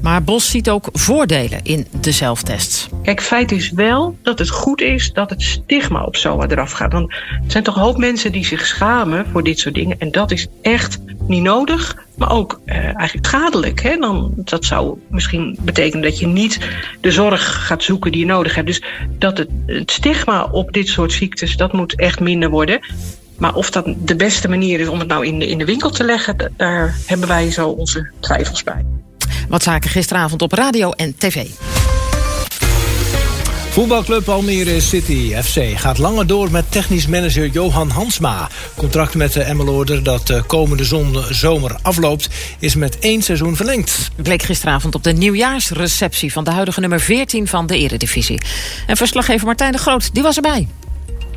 Maar 0.00 0.22
Bos 0.22 0.50
ziet 0.50 0.70
ook 0.70 0.88
voordelen 0.92 1.60
in 1.62 1.86
de 2.00 2.12
zelftests. 2.12 2.88
Kijk, 3.02 3.22
feit 3.22 3.52
is 3.52 3.70
wel 3.70 4.16
dat 4.22 4.38
het 4.38 4.50
goed 4.50 4.80
is 4.80 5.12
dat 5.12 5.30
het 5.30 5.42
stigma 5.42 6.04
op 6.04 6.16
SOA 6.16 6.46
eraf 6.46 6.72
gaat. 6.72 6.92
Want 6.92 7.10
er 7.10 7.50
zijn 7.50 7.64
toch 7.64 7.76
een 7.76 7.82
hoop 7.82 7.96
mensen 7.96 8.32
die 8.32 8.44
zich 8.44 8.66
schamen 8.66 9.26
voor 9.32 9.42
dit 9.42 9.58
soort 9.58 9.74
dingen. 9.74 9.98
En 9.98 10.10
dat 10.10 10.30
is 10.30 10.46
echt 10.62 10.98
niet 11.28 11.42
nodig, 11.42 11.96
maar 12.14 12.30
ook 12.30 12.60
uh, 12.66 12.74
eigenlijk 12.74 13.26
schadelijk. 13.26 13.82
Hè? 13.82 13.96
Dan, 13.96 14.32
dat 14.36 14.64
zou 14.64 14.98
misschien 15.08 15.58
betekenen 15.60 16.02
dat 16.02 16.18
je 16.18 16.26
niet 16.26 16.58
de 17.00 17.10
zorg 17.10 17.66
gaat 17.66 17.82
zoeken 17.82 18.12
die 18.12 18.20
je 18.20 18.26
nodig 18.26 18.54
hebt. 18.54 18.66
Dus 18.66 18.82
dat 19.18 19.38
het, 19.38 19.48
het 19.66 19.90
stigma 19.90 20.44
op 20.44 20.72
dit 20.72 20.88
soort 20.88 21.12
ziektes, 21.12 21.56
dat 21.56 21.72
moet 21.72 21.96
echt 21.96 22.20
minder 22.20 22.50
worden. 22.50 22.80
Maar 23.38 23.54
of 23.54 23.70
dat 23.70 23.94
de 23.98 24.16
beste 24.16 24.48
manier 24.48 24.80
is 24.80 24.88
om 24.88 24.98
het 24.98 25.08
nou 25.08 25.26
in 25.26 25.38
de, 25.38 25.48
in 25.48 25.58
de 25.58 25.64
winkel 25.64 25.90
te 25.90 26.04
leggen, 26.04 26.52
daar 26.56 26.96
hebben 27.06 27.28
wij 27.28 27.50
zo 27.50 27.68
onze 27.68 28.10
twijfels 28.20 28.62
bij. 28.62 28.84
Wat 29.48 29.62
zaken 29.62 29.90
gisteravond 29.90 30.42
op 30.42 30.52
radio 30.52 30.90
en 30.90 31.14
tv. 31.18 31.46
Voetbalclub 33.72 34.28
Almere 34.28 34.80
City 34.80 35.34
FC 35.42 35.78
gaat 35.78 35.98
langer 35.98 36.26
door 36.26 36.50
met 36.50 36.70
technisch 36.70 37.06
manager 37.06 37.46
Johan 37.46 37.90
Hansma. 37.90 38.48
Contract 38.76 39.14
met 39.14 39.32
de 39.32 39.42
Emmeloorder 39.42 40.02
dat 40.02 40.26
de 40.26 40.42
komende 40.42 40.84
zomer 41.30 41.76
afloopt 41.82 42.28
is 42.58 42.74
met 42.74 42.98
één 42.98 43.22
seizoen 43.22 43.56
verlengd. 43.56 44.10
Bleek 44.22 44.42
gisteravond 44.42 44.94
op 44.94 45.02
de 45.02 45.12
nieuwjaarsreceptie 45.12 46.32
van 46.32 46.44
de 46.44 46.50
huidige 46.50 46.80
nummer 46.80 47.00
14 47.00 47.48
van 47.48 47.66
de 47.66 47.78
Eredivisie. 47.78 48.40
En 48.86 48.96
verslaggever 48.96 49.46
Martijn 49.46 49.72
de 49.72 49.78
Groot, 49.78 50.14
die 50.14 50.22
was 50.22 50.36
erbij. 50.36 50.68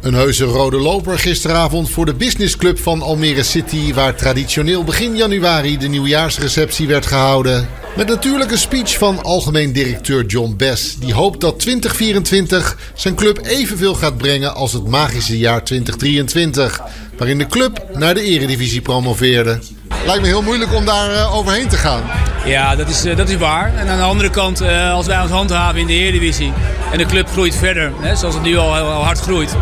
Een 0.05 0.13
heuse 0.13 0.43
rode 0.43 0.77
loper 0.77 1.19
gisteravond 1.19 1.89
voor 1.89 2.05
de 2.05 2.13
businessclub 2.13 2.79
van 2.79 3.01
Almere 3.01 3.43
City... 3.43 3.93
waar 3.93 4.15
traditioneel 4.15 4.83
begin 4.83 5.15
januari 5.15 5.77
de 5.77 5.87
nieuwjaarsreceptie 5.87 6.87
werd 6.87 7.05
gehouden. 7.05 7.67
Met 7.95 8.07
natuurlijk 8.07 8.51
een 8.51 8.57
speech 8.57 8.97
van 8.97 9.23
algemeen 9.23 9.73
directeur 9.73 10.25
John 10.25 10.53
Bess... 10.57 10.97
die 10.99 11.13
hoopt 11.13 11.41
dat 11.41 11.59
2024 11.59 12.77
zijn 12.93 13.15
club 13.15 13.39
evenveel 13.45 13.95
gaat 13.95 14.17
brengen 14.17 14.55
als 14.55 14.73
het 14.73 14.87
magische 14.87 15.37
jaar 15.37 15.63
2023... 15.63 16.81
waarin 17.17 17.37
de 17.37 17.47
club 17.47 17.85
naar 17.93 18.13
de 18.13 18.21
eredivisie 18.21 18.81
promoveerde. 18.81 19.59
Lijkt 20.05 20.21
me 20.21 20.27
heel 20.27 20.41
moeilijk 20.41 20.73
om 20.73 20.85
daar 20.85 21.11
uh, 21.11 21.35
overheen 21.35 21.67
te 21.67 21.77
gaan. 21.77 22.03
Ja, 22.45 22.75
dat 22.75 22.89
is, 22.89 23.05
uh, 23.05 23.17
dat 23.17 23.29
is 23.29 23.37
waar. 23.37 23.75
En 23.75 23.87
aan 23.87 23.97
de 23.97 24.03
andere 24.03 24.29
kant, 24.29 24.61
uh, 24.61 24.93
als 24.93 25.05
wij 25.05 25.21
ons 25.21 25.31
handhaven 25.31 25.79
in 25.79 25.87
de 25.87 25.93
Eredivisie... 25.93 26.53
en 26.91 26.97
de 26.97 27.05
club 27.05 27.27
groeit 27.27 27.55
verder, 27.55 27.91
zoals 28.15 28.33
het 28.33 28.43
nu 28.43 28.57
al, 28.57 28.75
al 28.75 29.03
hard 29.03 29.19
groeit... 29.19 29.55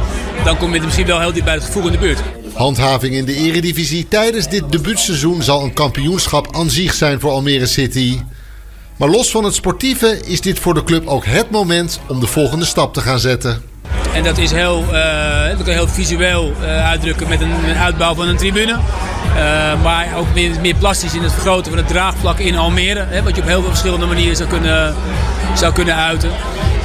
dan 0.43 0.57
kom 0.57 0.73
je 0.73 0.81
misschien 0.81 1.05
wel 1.05 1.19
heel 1.19 1.33
dicht 1.33 1.45
bij 1.45 1.53
het 1.53 1.63
gevoel 1.63 1.85
in 1.85 1.91
de 1.91 1.97
buurt. 1.97 2.19
Handhaving 2.53 3.15
in 3.15 3.25
de 3.25 3.35
Eredivisie 3.35 4.07
tijdens 4.07 4.47
dit 4.47 4.71
debuutseizoen... 4.71 5.43
zal 5.43 5.63
een 5.63 5.73
kampioenschap 5.73 6.55
aan 6.55 6.69
zich 6.69 6.93
zijn 6.93 7.19
voor 7.19 7.31
Almere 7.31 7.65
City. 7.65 8.19
Maar 8.97 9.09
los 9.09 9.31
van 9.31 9.43
het 9.43 9.53
sportieve 9.53 10.19
is 10.25 10.41
dit 10.41 10.59
voor 10.59 10.73
de 10.73 10.83
club 10.83 11.07
ook 11.07 11.25
het 11.25 11.51
moment... 11.51 11.99
om 12.07 12.19
de 12.19 12.27
volgende 12.27 12.65
stap 12.65 12.93
te 12.93 13.01
gaan 13.01 13.19
zetten. 13.19 13.63
En 14.13 14.23
dat 14.23 14.37
is 14.37 14.51
heel, 14.51 14.85
dat 15.57 15.63
kan 15.63 15.73
heel 15.73 15.87
visueel 15.87 16.53
uitdrukken 16.61 17.27
met 17.27 17.41
een, 17.41 17.51
een 17.69 17.75
uitbouw 17.75 18.15
van 18.15 18.27
een 18.27 18.37
tribune... 18.37 18.79
Uh, 19.33 19.83
maar 19.83 20.07
ook 20.17 20.33
meer, 20.33 20.51
meer, 20.61 20.75
plastisch 20.75 21.13
in 21.13 21.21
het 21.23 21.31
vergroten 21.31 21.71
van 21.71 21.77
het 21.77 21.87
draagvlak 21.87 22.39
in 22.39 22.57
Almere. 22.57 23.05
Hè, 23.09 23.23
wat 23.23 23.35
je 23.35 23.41
op 23.41 23.47
heel 23.47 23.59
veel 23.61 23.69
verschillende 23.69 24.05
manieren 24.05 24.35
zou 24.35 24.49
kunnen, 24.49 24.95
zou 25.55 25.73
kunnen 25.73 25.95
uiten. 25.95 26.29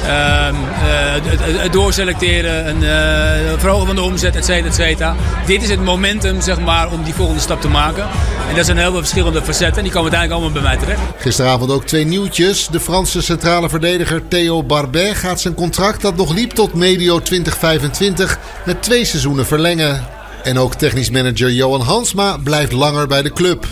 Uh, 0.03 0.09
uh, 0.09 1.61
het, 1.61 1.73
doorselecteren, 1.73 2.67
een 2.67 3.59
verhogen 3.59 3.85
van 3.85 3.95
de 3.95 4.01
omzet, 4.01 4.35
et 4.35 4.45
cetera, 4.45 4.67
et 4.67 4.75
cetera. 4.75 5.15
Dit 5.45 5.63
is 5.63 5.69
het 5.69 5.83
momentum 5.83 6.41
zeg 6.41 6.59
maar, 6.59 6.91
om 6.91 7.03
die 7.03 7.13
volgende 7.13 7.41
stap 7.41 7.61
te 7.61 7.67
maken. 7.67 8.07
En 8.49 8.55
dat 8.55 8.65
zijn 8.65 8.77
heel 8.77 8.91
veel 8.91 8.99
verschillende 8.99 9.41
facetten 9.41 9.77
en 9.77 9.83
die 9.83 9.91
komen 9.91 10.11
uiteindelijk 10.11 10.41
allemaal 10.41 10.61
bij 10.61 10.61
mij 10.61 10.77
terecht. 10.77 11.21
Gisteravond 11.21 11.71
ook 11.71 11.85
twee 11.85 12.05
nieuwtjes. 12.05 12.67
De 12.67 12.79
Franse 12.79 13.21
centrale 13.21 13.69
verdediger 13.69 14.27
Theo 14.27 14.63
Barbet 14.63 15.15
gaat 15.15 15.41
zijn 15.41 15.53
contract 15.53 16.01
dat 16.01 16.15
nog 16.15 16.33
liep 16.33 16.51
tot 16.51 16.73
medio 16.73 17.19
2025 17.19 18.39
met 18.65 18.83
twee 18.83 19.05
seizoenen 19.05 19.45
verlengen. 19.45 20.07
En 20.43 20.57
ook 20.57 20.75
technisch 20.75 21.09
manager 21.09 21.51
Johan 21.51 21.81
Hansma 21.81 22.37
blijft 22.43 22.71
langer 22.71 23.07
bij 23.07 23.21
de 23.21 23.33
club. 23.33 23.67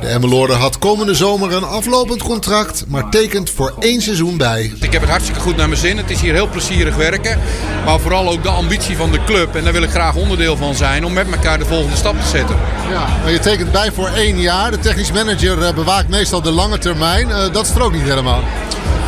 De 0.00 0.06
Emmeloorder 0.06 0.56
had 0.56 0.78
komende 0.78 1.14
zomer 1.14 1.52
een 1.52 1.64
aflopend 1.64 2.22
contract, 2.22 2.84
maar 2.88 3.10
tekent 3.10 3.50
voor 3.50 3.74
één 3.78 4.02
seizoen 4.02 4.36
bij. 4.36 4.72
Ik 4.80 4.92
heb 4.92 5.00
het 5.00 5.10
hartstikke 5.10 5.40
goed 5.40 5.56
naar 5.56 5.68
mijn 5.68 5.80
zin. 5.80 5.96
Het 5.96 6.10
is 6.10 6.20
hier 6.20 6.32
heel 6.32 6.48
plezierig 6.48 6.96
werken. 6.96 7.38
Maar 7.84 8.00
vooral 8.00 8.28
ook 8.28 8.42
de 8.42 8.48
ambitie 8.48 8.96
van 8.96 9.12
de 9.12 9.24
club. 9.24 9.54
En 9.54 9.64
daar 9.64 9.72
wil 9.72 9.82
ik 9.82 9.90
graag 9.90 10.14
onderdeel 10.14 10.56
van 10.56 10.74
zijn 10.74 11.04
om 11.04 11.12
met 11.12 11.30
elkaar 11.32 11.58
de 11.58 11.64
volgende 11.64 11.96
stap 11.96 12.20
te 12.20 12.28
zetten. 12.28 12.56
Ja, 12.90 13.06
maar 13.22 13.32
je 13.32 13.38
tekent 13.38 13.72
bij 13.72 13.92
voor 13.92 14.08
één 14.08 14.40
jaar. 14.40 14.70
De 14.70 14.78
technisch 14.78 15.12
manager 15.12 15.62
eh, 15.62 15.74
bewaakt 15.74 16.08
meestal 16.08 16.42
de 16.42 16.50
lange 16.50 16.78
termijn. 16.78 17.30
Eh, 17.30 17.52
dat 17.52 17.66
strookt 17.66 17.94
niet 17.94 18.02
helemaal. 18.02 18.42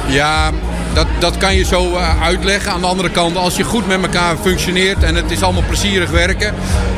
Ja, 0.09 0.51
dat, 0.95 1.07
dat 1.19 1.37
kan 1.37 1.55
je 1.55 1.65
zo 1.65 1.97
eh, 1.97 2.23
uitleggen. 2.23 2.73
Aan 2.73 2.81
de 2.81 2.87
andere 2.87 3.11
kant, 3.11 3.37
als 3.37 3.57
je 3.57 3.65
goed 3.65 3.87
met 3.87 4.03
elkaar 4.03 4.37
functioneert 4.37 5.03
en 5.03 5.15
het 5.15 5.31
is 5.31 5.43
allemaal 5.43 5.65
plezierig 5.67 6.11
werken. 6.11 6.55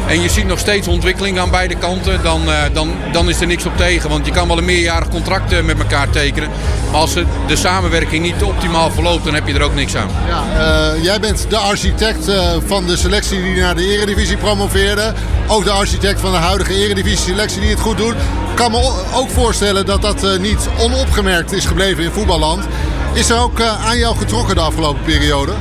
En 0.07 0.21
je 0.21 0.29
ziet 0.29 0.47
nog 0.47 0.59
steeds 0.59 0.89
ontwikkeling 0.89 1.39
aan 1.39 1.51
beide 1.51 1.75
kanten, 1.75 2.23
dan, 2.23 2.51
eh, 2.51 2.63
dan, 2.73 2.91
dan 3.13 3.29
is 3.29 3.41
er 3.41 3.47
niks 3.47 3.67
op 3.67 3.77
tegen. 3.77 4.11
Want 4.11 4.27
je 4.27 4.33
kan 4.33 4.49
wel 4.49 4.59
een 4.59 4.65
meerjarig 4.65 5.09
contract 5.09 5.53
eh, 5.53 5.63
met 5.63 5.79
elkaar 5.79 6.11
tekenen. 6.11 6.49
Maar 6.91 7.01
als 7.01 7.15
de 7.47 7.57
samenwerking 7.57 8.23
niet 8.23 8.43
optimaal 8.43 8.91
verloopt, 8.91 9.25
dan 9.25 9.35
heb 9.35 9.47
je 9.47 9.55
er 9.55 9.63
ook 9.63 9.75
niks 9.75 9.97
aan. 9.97 10.09
Ja, 10.29 10.95
jij 11.03 11.21
bent 11.21 11.47
de 11.49 11.57
architect 11.57 12.31
van 12.67 12.87
de 12.87 12.97
selectie 12.97 13.43
die 13.43 13.61
naar 13.61 13.75
de 13.75 13.87
eredivisie 13.87 14.37
promoveerde. 14.37 15.13
Ook 15.47 15.65
de 15.65 15.71
architect 15.71 16.21
van 16.21 16.31
de 16.31 16.37
huidige 16.37 16.75
eredivisie 16.75 17.19
selectie 17.19 17.61
die 17.61 17.71
het 17.71 17.81
goed 17.81 17.97
doet. 17.97 18.15
Ik 18.51 18.55
kan 18.55 18.71
me 18.71 19.05
ook 19.15 19.31
voorstellen 19.31 19.87
dat 19.87 20.03
dat 20.03 20.39
niet 20.41 20.69
onopgemerkt 20.79 21.53
is 21.53 21.65
gebleven 21.65 22.05
in 22.05 22.11
voetballand. 22.11 22.65
Is 23.15 23.31
er 23.31 23.41
ook 23.41 23.61
eh, 23.61 23.87
aan 23.87 23.99
jou 23.99 24.17
getrokken 24.17 24.55
de 24.55 24.61
afgelopen 24.61 25.03
periode? 25.03 25.53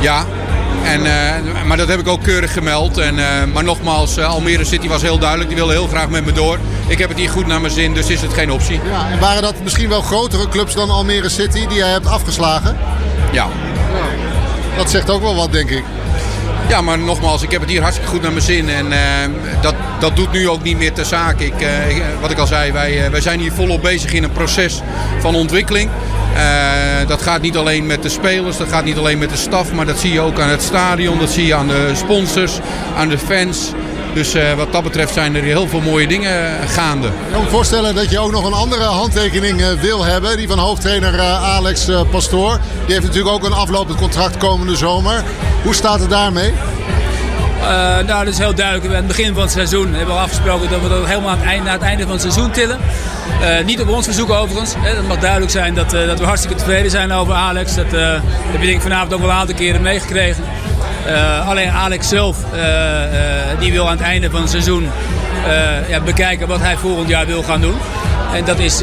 Ja, 0.00 0.24
en, 0.84 1.06
eh, 1.06 1.64
maar 1.66 1.76
dat 1.76 1.88
heb 1.88 2.00
ik 2.00 2.08
ook 2.08 2.22
keurig 2.22 2.52
gemeld. 2.52 2.98
En, 2.98 3.18
eh, 3.18 3.44
maar 3.52 3.64
nogmaals, 3.64 4.18
Almere 4.18 4.64
City 4.64 4.88
was 4.88 5.02
heel 5.02 5.18
duidelijk. 5.18 5.48
Die 5.48 5.58
wilde 5.58 5.72
heel 5.72 5.86
graag 5.86 6.08
met 6.08 6.24
me 6.24 6.32
door. 6.32 6.58
Ik 6.86 6.98
heb 6.98 7.08
het 7.08 7.18
hier 7.18 7.30
goed 7.30 7.46
naar 7.46 7.60
mijn 7.60 7.72
zin, 7.72 7.94
dus 7.94 8.08
is 8.08 8.20
het 8.20 8.32
geen 8.32 8.50
optie. 8.50 8.80
Ja, 8.90 9.10
en 9.10 9.18
waren 9.18 9.42
dat 9.42 9.54
misschien 9.62 9.88
wel 9.88 10.02
grotere 10.02 10.48
clubs 10.48 10.74
dan 10.74 10.90
Almere 10.90 11.28
City 11.28 11.66
die 11.66 11.76
jij 11.76 11.90
hebt 11.90 12.06
afgeslagen? 12.06 12.76
Ja. 13.32 13.48
Dat 14.76 14.90
zegt 14.90 15.10
ook 15.10 15.22
wel 15.22 15.34
wat, 15.34 15.52
denk 15.52 15.70
ik. 15.70 15.84
Ja, 16.68 16.80
maar 16.80 16.98
nogmaals, 16.98 17.42
ik 17.42 17.50
heb 17.50 17.60
het 17.60 17.70
hier 17.70 17.80
hartstikke 17.82 18.10
goed 18.10 18.22
naar 18.22 18.32
mijn 18.32 18.44
zin. 18.44 18.68
En 18.68 18.86
dat, 19.60 19.74
dat 20.00 20.16
doet 20.16 20.32
nu 20.32 20.48
ook 20.48 20.62
niet 20.62 20.78
meer 20.78 20.92
ter 20.92 21.04
zake. 21.04 21.44
Ik, 21.44 21.60
eh, 21.60 21.96
ik- 21.96 22.02
wat 22.20 22.30
ik 22.30 22.38
al 22.38 22.46
zei, 22.46 22.72
wij, 22.72 23.04
eh, 23.04 23.10
wij 23.10 23.20
zijn 23.20 23.40
hier 23.40 23.52
volop 23.52 23.82
bezig 23.82 24.12
in 24.12 24.22
een 24.24 24.32
proces 24.32 24.80
van 25.20 25.34
ontwikkeling. 25.34 25.90
Eh, 26.34 26.42
dat 27.08 27.22
gaat 27.22 27.40
niet 27.42 27.56
alleen 27.56 27.86
met 27.86 28.02
de 28.02 28.08
spelers, 28.08 28.56
dat 28.56 28.68
gaat 28.68 28.84
niet 28.84 28.98
alleen 28.98 29.18
met 29.18 29.30
de 29.30 29.36
staf. 29.36 29.72
Maar 29.72 29.86
dat 29.86 29.98
zie 29.98 30.12
je 30.12 30.20
ook 30.20 30.38
aan 30.40 30.48
het 30.48 30.62
stadion, 30.62 31.18
dat 31.18 31.30
zie 31.30 31.46
je 31.46 31.54
aan 31.54 31.68
de 31.68 31.90
sponsors, 31.94 32.52
aan 32.96 33.08
de 33.08 33.18
fans. 33.18 33.72
Dus 34.14 34.34
eh, 34.34 34.52
wat 34.56 34.72
dat 34.72 34.82
betreft 34.82 35.12
zijn 35.12 35.36
er 35.36 35.42
heel 35.42 35.68
veel 35.68 35.80
mooie 35.80 36.06
dingen 36.06 36.60
eh, 36.60 36.68
gaande. 36.68 37.06
Ik 37.06 37.12
kan 37.32 37.42
me 37.42 37.48
voorstellen 37.50 37.94
dat 37.94 38.10
je 38.10 38.18
ook 38.18 38.30
nog 38.32 38.44
een 38.46 38.52
andere 38.52 38.82
handtekening 38.84 39.60
eh, 39.60 39.68
wil 39.80 40.04
hebben. 40.04 40.36
Die 40.36 40.48
van 40.48 40.58
hoofdtrainer 40.58 41.14
eh, 41.18 41.42
Alex 41.54 41.88
eh, 41.88 42.00
Pastoor. 42.10 42.58
Die 42.84 42.94
heeft 42.94 43.06
natuurlijk 43.06 43.34
ook 43.34 43.44
een 43.44 43.52
aflopend 43.52 43.98
contract 43.98 44.36
komende 44.36 44.76
zomer. 44.76 45.22
Hoe 45.62 45.74
staat 45.74 46.00
het 46.00 46.10
daarmee? 46.10 46.52
Eh, 47.60 48.06
nou, 48.06 48.24
dat 48.24 48.32
is 48.32 48.38
heel 48.38 48.54
duidelijk. 48.54 48.86
Aan 48.88 48.94
het 48.94 49.06
begin 49.06 49.34
van 49.34 49.42
het 49.42 49.52
seizoen 49.52 49.94
hebben 49.94 50.14
we 50.14 50.20
afgesproken 50.20 50.70
dat 50.70 50.80
we 50.80 50.88
dat 50.88 51.06
helemaal 51.06 51.30
aan 51.30 51.38
het 51.38 51.46
einde, 51.46 51.64
naar 51.64 51.72
het 51.72 51.82
einde 51.82 52.02
van 52.02 52.12
het 52.12 52.20
seizoen 52.20 52.50
tillen. 52.50 52.78
Eh, 53.40 53.64
niet 53.64 53.80
op 53.80 53.88
ons 53.88 54.04
verzoek 54.04 54.30
overigens. 54.30 54.74
Het 54.78 55.08
mag 55.08 55.18
duidelijk 55.18 55.50
zijn 55.50 55.74
dat, 55.74 55.92
eh, 55.92 56.06
dat 56.06 56.18
we 56.18 56.24
hartstikke 56.24 56.56
tevreden 56.56 56.90
zijn 56.90 57.12
over 57.12 57.34
Alex. 57.34 57.74
Dat 57.74 57.90
heb 57.90 58.60
je 58.60 58.66
denk 58.66 58.76
ik 58.76 58.80
vanavond 58.80 59.14
ook 59.14 59.20
wel 59.20 59.30
een 59.30 59.36
aantal 59.36 59.54
keren 59.54 59.82
meegekregen. 59.82 60.44
Alleen 61.46 61.70
Alex 61.70 62.08
zelf, 62.08 62.36
die 63.58 63.72
wil 63.72 63.84
aan 63.88 63.96
het 63.96 64.06
einde 64.06 64.30
van 64.30 64.40
het 64.40 64.50
seizoen 64.50 64.90
ja, 65.88 66.00
bekijken 66.00 66.48
wat 66.48 66.60
hij 66.60 66.76
volgend 66.76 67.08
jaar 67.08 67.26
wil 67.26 67.42
gaan 67.42 67.60
doen. 67.60 67.74
En 68.34 68.44
dat, 68.44 68.58
is, 68.58 68.80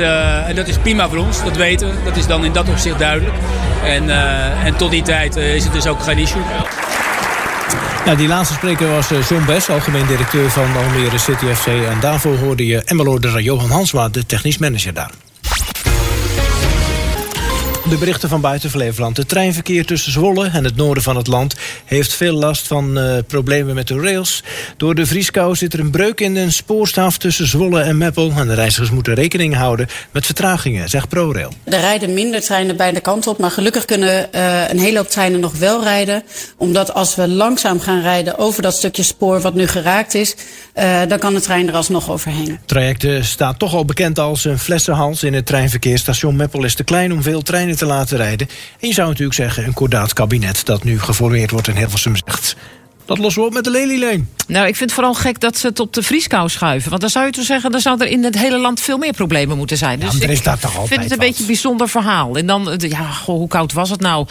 en 0.48 0.56
dat 0.56 0.68
is 0.68 0.78
prima 0.78 1.10
voor 1.10 1.18
ons, 1.18 1.44
dat 1.44 1.56
weten 1.56 1.88
we. 1.88 1.94
Dat 2.04 2.18
is 2.18 2.28
dan 2.28 2.46
in 2.46 2.52
dat 2.52 2.70
opzicht 2.70 3.00
duidelijk. 3.00 3.36
En, 3.84 4.10
en 4.66 4.76
tot 4.76 4.92
die 4.92 5.02
tijd 5.02 5.36
is 5.36 5.64
het 5.64 5.74
dus 5.74 5.88
ook 5.88 6.04
geen 6.04 6.18
issue. 6.18 6.42
Die 8.16 8.28
laatste 8.28 8.54
spreker 8.54 8.90
was 8.90 9.12
eh, 9.12 9.28
John 9.30 9.46
Bes, 9.46 9.70
algemeen 9.70 10.06
directeur 10.08 10.50
van 10.50 10.76
Almere 10.76 11.18
City 11.18 11.46
FC. 11.46 11.68
En 11.68 12.00
daarvoor 12.00 12.38
hoorde 12.38 12.66
je 12.66 12.82
Emmeloorder 12.86 13.42
Johan 13.42 13.70
Hansma, 13.70 14.10
de 14.10 14.26
technisch 14.26 14.58
manager 14.58 14.94
daar. 14.94 15.12
De 17.90 17.98
berichten 17.98 18.30
van 18.30 18.42
buiten 18.42 18.70
Flevoland. 18.70 19.18
Het 19.18 19.28
treinverkeer 19.30 19.86
tussen 19.86 20.12
Zwolle 20.12 20.50
en 20.54 20.64
het 20.64 20.76
noorden 20.76 21.04
van 21.04 21.16
het 21.16 21.28
land 21.28 21.56
heeft 21.86 22.14
veel 22.14 22.34
last 22.34 22.68
van 22.68 23.00
eh, 23.00 23.18
problemen 23.28 23.76
met 23.76 23.88
de 23.88 24.00
rails. 24.00 24.44
Door 24.78 24.96
de 24.96 25.06
vrieskou 25.06 25.56
zit 25.56 25.74
er 25.74 25.80
een 25.80 25.92
breuk 25.92 26.22
in 26.22 26.36
een 26.36 26.52
spoorstaaf 26.52 27.18
tussen 27.18 27.48
Zwolle 27.48 27.82
en 27.82 27.98
Meppel. 27.98 28.32
En 28.38 28.48
de 28.48 28.54
reizigers 28.54 28.90
moeten 28.90 29.14
rekening 29.14 29.56
houden 29.56 29.88
met 30.12 30.26
vertragingen, 30.26 30.90
zegt 30.90 31.10
ProRail. 31.10 31.54
Er 31.64 31.80
rijden 31.80 32.14
minder 32.14 32.42
treinen 32.42 32.78
beide 32.78 33.00
kanten 33.00 33.32
op, 33.32 33.38
maar 33.38 33.52
gelukkig 33.52 33.86
kunnen 33.86 34.34
eh, 34.34 34.70
een 34.70 34.80
hele 34.80 34.98
hoop 34.98 35.10
treinen 35.10 35.40
nog 35.40 35.58
wel 35.58 35.84
rijden. 35.84 36.24
Omdat 36.58 36.94
als 36.94 37.16
we 37.16 37.28
langzaam 37.28 37.80
gaan 37.80 38.02
rijden 38.02 38.38
over 38.38 38.62
dat 38.62 38.76
stukje 38.76 39.04
spoor 39.04 39.42
wat 39.42 39.54
nu 39.54 39.68
geraakt 39.68 40.14
is, 40.14 40.36
eh, 40.74 41.02
dan 41.08 41.20
kan 41.20 41.34
de 41.34 41.42
trein 41.42 41.68
er 41.68 41.76
alsnog 41.76 42.10
overheen. 42.10 42.50
Het 42.52 42.68
traject 42.68 43.26
staat 43.26 43.60
toch 43.60 43.74
al 43.74 43.86
bekend 43.86 44.20
als 44.20 44.46
een 44.46 44.60
flessenhals 44.60 45.24
in 45.24 45.34
het 45.34 45.46
treinverkeer. 45.46 45.98
Station 45.98 46.36
Meppel 46.36 46.64
is 46.64 46.76
te 46.76 46.84
klein 46.84 47.12
om 47.14 47.22
veel 47.22 47.42
treinen 47.42 47.77
te 47.78 47.86
laten 47.86 48.18
rijden. 48.18 48.48
En 48.80 48.88
je 48.88 48.94
zou 48.94 49.08
natuurlijk 49.08 49.36
zeggen 49.36 49.66
een 49.66 49.74
kordaat 49.74 50.14
kabinet 50.14 50.66
dat 50.66 50.84
nu 50.84 51.00
geformeerd 51.00 51.52
wordt 51.52 51.68
in 51.68 51.76
Hilversum 51.76 52.16
zegt. 52.26 52.56
Dat 53.08 53.18
lossen 53.18 53.42
we 53.42 53.48
op 53.48 53.54
met 53.54 53.64
de 53.64 53.70
Lelylijn. 53.70 54.30
Nou, 54.48 54.68
ik 54.68 54.76
vind 54.76 54.90
het 54.90 55.00
vooral 55.00 55.14
gek 55.14 55.40
dat 55.40 55.58
ze 55.58 55.68
het 55.68 55.80
op 55.80 55.94
de 55.94 56.04
vrieskou 56.04 56.50
schuiven. 56.50 56.90
Want 56.90 57.02
dan 57.02 57.10
zou 57.10 57.26
je 57.26 57.32
toch 57.32 57.46
zeggen, 57.46 57.72
dan 57.72 57.82
zou 57.82 58.02
er 58.02 58.08
in 58.08 58.24
het 58.24 58.38
hele 58.38 58.58
land 58.58 58.80
veel 58.80 58.98
meer 58.98 59.14
problemen 59.14 59.58
moeten 59.58 59.78
zijn. 59.78 60.00
Dus 60.00 60.14
maar 60.14 60.22
er 60.22 60.30
is 60.30 60.38
ik 60.38 60.44
daar 60.44 60.60
toch 60.60 60.78
altijd 60.78 60.88
vind 60.88 61.02
het 61.02 61.12
een 61.12 61.18
wat. 61.18 61.28
beetje 61.28 61.42
een 61.42 61.48
bijzonder 61.48 61.90
verhaal. 61.90 62.36
En 62.36 62.46
dan, 62.46 62.72
eh, 62.72 62.90
ja, 62.90 63.12
goh, 63.12 63.36
hoe 63.36 63.48
koud 63.48 63.74
was 63.74 63.90
het 63.90 64.00
nou? 64.00 64.26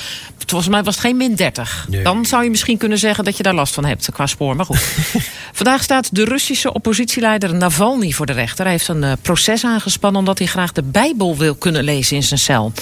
Volgens 0.47 0.71
mij 0.71 0.83
was 0.83 0.95
het 0.95 1.05
geen 1.05 1.17
min 1.17 1.35
30. 1.35 1.87
Nee. 1.88 2.03
Dan 2.03 2.26
zou 2.26 2.45
je 2.45 2.50
misschien 2.50 2.79
kunnen 2.79 2.99
zeggen 2.99 3.25
dat 3.25 3.37
je 3.37 3.43
daar 3.43 3.55
last 3.55 3.75
van 3.75 3.85
hebt 3.85 4.09
qua 4.12 4.26
spoor. 4.26 4.57
Maar 4.57 4.67
goed. 4.67 4.79
Vandaag 5.53 5.83
staat 5.83 6.15
de 6.15 6.25
Russische 6.25 6.73
oppositieleider 6.73 7.55
Navalny 7.55 8.11
voor 8.11 8.26
de 8.26 8.33
rechter. 8.33 8.65
Hij 8.65 8.73
heeft 8.73 8.88
een 8.88 9.05
eh, 9.05 9.12
proces 9.23 9.65
aangespannen 9.65 10.21
omdat 10.21 10.38
hij 10.38 10.47
graag 10.47 10.73
de 10.73 10.83
Bijbel 10.83 11.37
wil 11.37 11.55
kunnen 11.55 11.85
lezen 11.85 12.17
in 12.17 12.23
zijn 12.23 12.41
cel. 12.41 12.73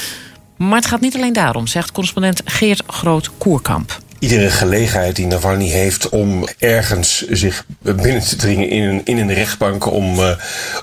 Maar 0.57 0.77
het 0.79 0.87
gaat 0.87 1.01
niet 1.01 1.15
alleen 1.15 1.33
daarom, 1.33 1.67
zegt 1.67 1.93
correspondent 1.93 2.43
Geert 2.45 2.83
Groot-Koerkamp. 2.87 4.03
Iedere 4.19 4.51
gelegenheid 4.51 5.17
die 5.17 5.27
Navalny 5.27 5.69
heeft 5.69 6.09
om 6.09 6.49
ergens 6.59 7.27
zich 7.29 7.65
binnen 7.83 8.21
te 8.21 8.37
dringen 8.37 8.69
in 8.69 8.83
een, 8.83 9.01
in 9.05 9.19
een 9.19 9.35
rechtbank, 9.35 9.93
om, 9.93 10.19
eh, 10.19 10.31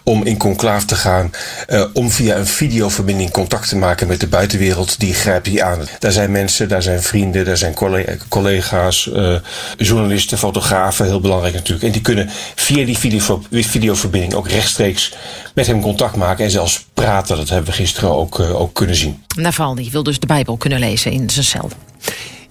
om 0.04 0.24
in 0.24 0.38
conclaaf 0.38 0.86
te 0.86 0.96
gaan, 0.96 1.32
eh, 1.68 1.86
om 1.94 2.12
via 2.12 2.36
een 2.36 2.48
videoverbinding 2.48 3.32
contact 3.32 3.70
te 3.70 3.78
maken 3.78 4.08
met 4.08 4.20
de 4.20 4.28
buitenwereld, 4.28 5.00
die 5.00 5.14
grijpt 5.14 5.48
hij 5.48 5.64
aan. 5.64 5.88
Daar 6.00 6.12
zijn 6.12 6.32
mensen, 6.32 6.70
daar 6.70 6.82
zijn 6.82 7.02
vrienden, 7.02 7.46
daar 7.46 7.58
zijn 7.58 7.74
collega- 7.74 8.16
collega's, 8.30 9.12
eh, 9.12 9.36
journalisten, 9.78 10.38
fotografen, 10.38 11.06
heel 11.06 11.22
belangrijk 11.22 11.54
natuurlijk. 11.54 11.86
En 11.86 11.92
die 11.92 12.02
kunnen 12.02 12.30
via 12.56 12.86
die 12.86 12.98
video, 12.98 13.42
videoverbinding 13.52 14.34
ook 14.34 14.48
rechtstreeks 14.48 15.14
met 15.54 15.68
hem 15.68 15.82
contact 15.82 16.16
maken 16.16 16.46
en 16.46 16.52
zelfs 16.52 16.86
praten. 16.94 17.38
Dat 17.38 17.50
hebben 17.50 17.70
we 17.70 17.76
gisteren 17.78 18.12
ook, 18.12 18.40
ook 18.40 18.74
kunnen 18.74 18.96
zien. 18.96 19.24
Navalny 19.36 19.90
wil 19.92 20.04
dus 20.04 20.20
de 20.20 20.28
Bijbel 20.28 20.58
kunnen 20.58 20.80
lezen 20.80 21.12
in 21.12 21.30
zijn 21.30 21.46
cel. 21.46 21.70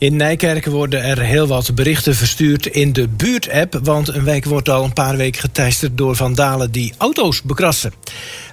In 0.00 0.16
Nijkerken 0.16 0.72
worden 0.72 1.02
er 1.02 1.18
heel 1.20 1.46
wat 1.46 1.74
berichten 1.74 2.14
verstuurd 2.14 2.66
in 2.66 2.92
de 2.92 3.08
buurtapp. 3.08 3.80
Want 3.82 4.08
een 4.08 4.24
wijk 4.24 4.44
wordt 4.44 4.68
al 4.68 4.84
een 4.84 4.92
paar 4.92 5.16
weken 5.16 5.40
geteisterd 5.40 5.98
door 5.98 6.16
vandalen 6.16 6.70
die 6.70 6.92
auto's 6.98 7.42
bekrassen. 7.42 7.92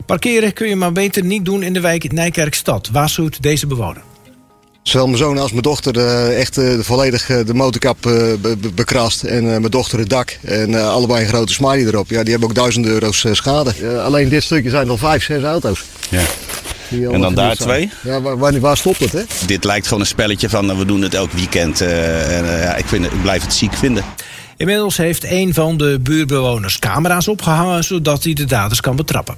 Parkeren 0.06 0.54
kun 0.54 0.68
je 0.68 0.76
maar 0.76 0.92
beter 0.92 1.24
niet 1.24 1.46
doen 1.46 1.64
in 1.64 1.74
de 1.74 1.80
wijk 1.80 2.12
Nijkerkstad, 2.12 2.90
waarschuwt 2.92 3.42
deze 3.42 3.68
bewoner. 3.68 4.02
Zowel 4.84 5.06
mijn 5.08 5.18
zoon 5.18 5.38
als 5.38 5.52
mijn 5.52 5.62
dochter 5.64 5.98
eh, 5.98 6.40
echt 6.40 6.58
eh, 6.58 6.80
volledig 6.80 7.30
eh, 7.30 7.46
de 7.46 7.54
motorkap 7.54 8.06
eh, 8.06 8.12
be- 8.42 8.58
be- 8.58 8.72
bekrast. 8.76 9.24
En 9.24 9.44
eh, 9.44 9.50
mijn 9.50 9.62
dochter 9.72 10.00
het 10.00 10.10
dak. 10.10 10.38
En 10.44 10.76
eh, 10.76 10.90
allebei 10.90 11.22
een 11.22 11.28
grote 11.30 11.54
smiley 11.54 11.86
erop. 11.86 12.10
Ja, 12.10 12.22
die 12.22 12.32
hebben 12.32 12.50
ook 12.50 12.56
duizend 12.56 12.86
euro's 12.86 13.26
schade. 13.32 13.74
Eh, 13.82 14.04
alleen 14.04 14.30
dit 14.30 14.44
stukje 14.44 14.70
zijn 14.70 14.90
al 14.90 14.98
vijf, 14.98 15.24
zes 15.24 15.44
auto's. 15.44 15.84
Ja. 16.10 16.22
Die 16.90 17.10
En 17.10 17.22
dan 17.22 17.36
daar 17.36 17.56
zijn. 17.56 17.68
twee? 17.68 17.90
Ja, 18.14 18.22
waar, 18.22 18.60
waar, 18.60 18.78
stopt 18.78 19.00
het, 19.00 19.12
hè? 19.12 19.22
Dit 19.46 19.64
lijkt 19.64 19.86
gewoon 19.86 20.02
een 20.02 20.08
spelletje 20.08 20.50
van 20.50 20.72
eh, 20.72 20.78
we 20.78 20.86
doen 20.86 21.02
het 21.02 21.14
elk 21.14 21.32
weekend. 21.32 21.82
eh, 21.82 22.38
en, 22.38 22.54
eh, 22.56 22.64
ja, 22.64 22.76
ik, 22.76 22.86
vind, 22.86 23.04
het- 23.04 23.14
ik 23.14 23.22
blijf 23.22 23.42
het 23.42 23.54
ziek 23.54 23.74
vinden. 23.74 24.04
Inmiddels 24.58 24.98
heeft 24.98 25.24
een 25.32 25.54
van 25.54 25.78
de 25.78 26.00
buurbewoners 26.02 26.80
camera's 26.80 27.28
opgehangen... 27.28 27.84
zodat 27.84 28.24
hij 28.24 28.34
de 28.34 28.46
daders 28.46 28.82
kan 28.82 28.96
betrappen. 28.96 29.36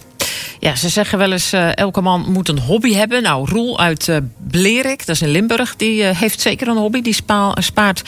Ja, 0.59 0.75
ze 0.75 0.89
zeggen 0.89 1.17
wel 1.17 1.31
eens, 1.31 1.51
eh, 1.53 1.75
elke 1.77 2.01
man 2.01 2.25
moet 2.31 2.49
een 2.49 2.59
hobby 2.59 2.93
hebben. 2.93 3.23
Nou, 3.23 3.49
Roel 3.49 3.79
uit 3.79 4.07
eh 4.09 4.17
Blerik, 4.47 5.05
dat 5.05 5.15
is 5.15 5.21
in 5.21 5.29
Limburg, 5.29 5.75
die 5.75 6.03
heeft 6.03 6.41
zeker 6.41 6.67
een 6.67 6.77
hobby. 6.77 7.01
Die 7.01 7.13
spa- 7.13 7.55
spaart 7.61 8.01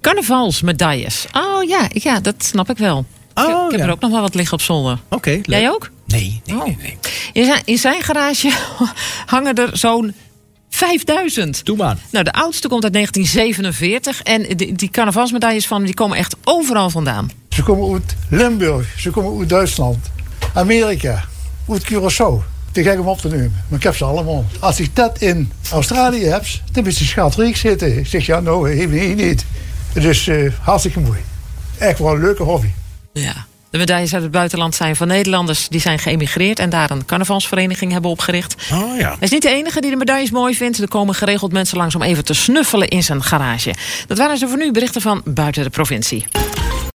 carnavalsmedailles. 0.00 1.26
Oh 1.32 1.68
ja, 1.68 1.88
ja, 1.92 2.20
dat 2.20 2.34
snap 2.38 2.70
ik 2.70 2.78
wel. 2.78 3.04
ik, 3.34 3.42
ik 3.42 3.70
heb 3.70 3.80
er 3.80 3.90
ook 3.90 4.00
nog 4.00 4.10
wel 4.10 4.20
wat 4.20 4.34
liggen 4.34 4.54
op 4.54 4.60
zolder. 4.62 4.98
Oké, 5.08 5.40
Jij 5.42 5.70
ook? 5.70 5.90
Nee, 6.08 6.40
nee, 6.44 6.56
nee. 6.56 6.76
nee. 6.80 6.98
In, 7.32 7.44
zijn, 7.44 7.62
in 7.64 7.78
zijn 7.78 8.02
garage 8.02 8.52
hangen 9.26 9.54
er 9.54 9.70
zo'n 9.72 10.14
5000. 10.70 11.64
Doe 11.64 11.76
maar. 11.76 11.96
Nou, 12.10 12.24
de 12.24 12.32
oudste 12.32 12.68
komt 12.68 12.84
uit 12.84 12.92
1947. 12.92 14.22
En 14.22 14.56
die, 14.56 14.72
die 14.72 14.90
carnavalsmedailles 14.90 15.66
van 15.66 15.76
hem, 15.76 15.86
die 15.86 15.94
komen 15.94 16.16
echt 16.16 16.36
overal 16.44 16.90
vandaan. 16.90 17.30
Ze 17.48 17.62
komen 17.62 17.92
uit 17.92 18.16
Limburg, 18.28 18.94
ze 18.96 19.10
komen 19.10 19.38
uit 19.38 19.48
Duitsland, 19.48 19.98
Amerika, 20.54 21.24
uit 21.68 21.84
Curaçao. 21.92 22.56
Te 22.72 22.82
gek 22.82 22.98
om 22.98 23.08
op 23.08 23.18
te 23.18 23.28
nemen. 23.28 23.62
Maar 23.68 23.78
ik 23.78 23.84
heb 23.84 23.96
ze 23.96 24.04
allemaal. 24.04 24.44
Als 24.60 24.80
ik 24.80 24.96
dat 24.96 25.18
in 25.20 25.52
Australië 25.72 26.24
heb, 26.24 26.44
dan 26.72 26.86
is 26.86 26.98
de 26.98 27.04
schat 27.04 27.34
riek 27.34 27.56
zitten. 27.56 27.98
Ik 27.98 28.06
zeg, 28.06 28.26
ja, 28.26 28.40
nou, 28.40 28.70
even 28.70 28.98
hier 28.98 29.14
niet. 29.14 29.44
Het 29.92 30.04
is 30.04 30.28
eh, 30.28 30.52
hartstikke 30.60 31.00
mooi. 31.00 31.18
Echt 31.78 31.98
wel 31.98 32.14
een 32.14 32.20
leuke 32.20 32.42
hobby. 32.42 32.70
Ja. 33.12 33.46
De 33.70 33.78
medailles 33.78 34.14
uit 34.14 34.22
het 34.22 34.32
buitenland 34.32 34.74
zijn 34.74 34.96
van 34.96 35.08
Nederlanders 35.08 35.68
die 35.68 35.80
zijn 35.80 35.98
geëmigreerd 35.98 36.58
en 36.58 36.70
daar 36.70 36.90
een 36.90 37.04
carnavalsvereniging 37.04 37.92
hebben 37.92 38.10
opgericht. 38.10 38.54
Oh 38.72 38.98
ja. 38.98 39.08
Hij 39.08 39.16
is 39.20 39.30
niet 39.30 39.42
de 39.42 39.50
enige 39.50 39.80
die 39.80 39.90
de 39.90 39.96
medailles 39.96 40.30
mooi 40.30 40.54
vindt. 40.54 40.78
Er 40.78 40.88
komen 40.88 41.14
geregeld 41.14 41.52
mensen 41.52 41.78
langs 41.78 41.94
om 41.94 42.02
even 42.02 42.24
te 42.24 42.34
snuffelen 42.34 42.88
in 42.88 43.02
zijn 43.02 43.22
garage. 43.22 43.74
Dat 44.06 44.18
waren 44.18 44.38
ze 44.38 44.48
voor 44.48 44.58
nu 44.58 44.72
berichten 44.72 45.00
van 45.00 45.22
buiten 45.24 45.62
de 45.62 45.70
provincie. 45.70 46.26